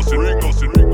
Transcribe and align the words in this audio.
nothing, 0.00 0.18
ring 0.20 0.70
ring 0.70 0.89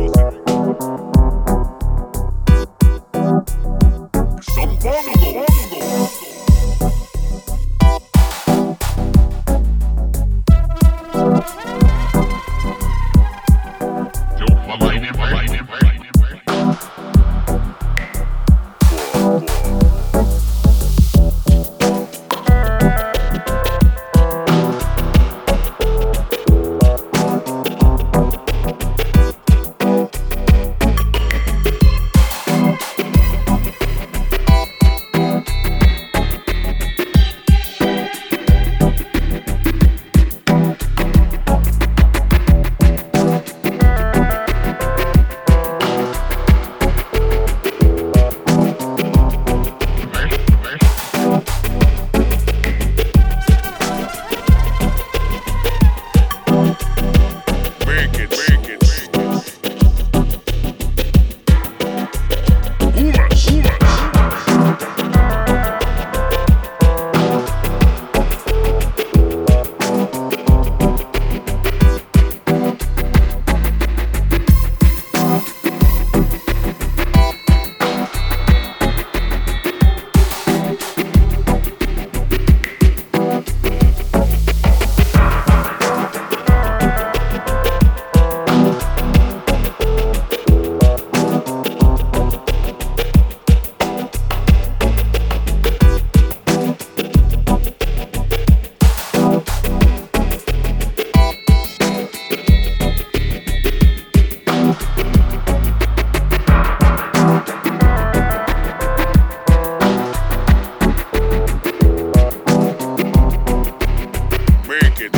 There 114.98 115.10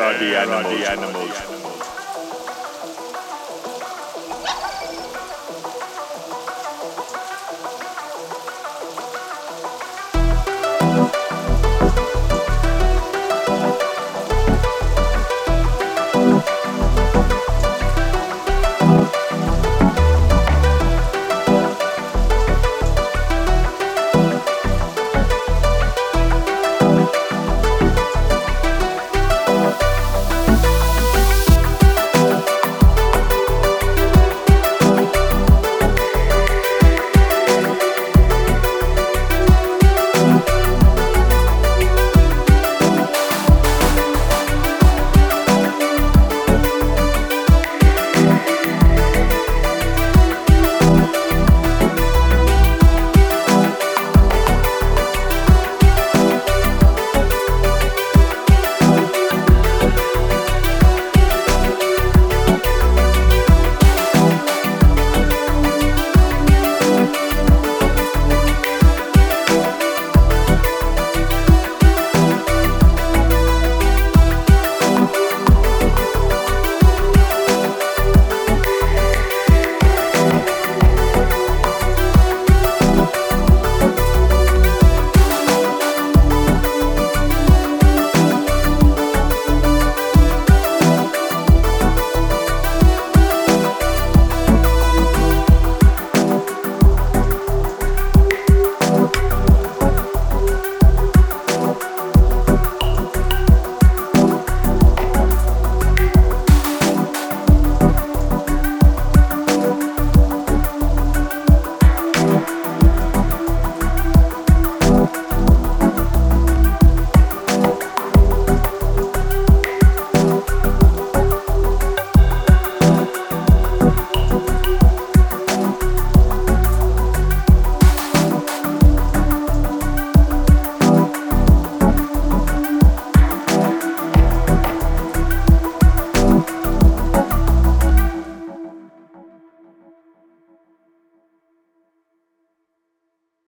are 0.00 0.62
the 0.62 0.90
animals. 0.90 1.55